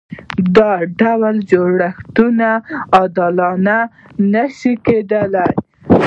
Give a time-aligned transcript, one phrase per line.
[0.55, 2.49] دا ډول جوړښتونه
[2.95, 3.77] عادلانه
[4.33, 5.49] نشي ګڼل کېدای.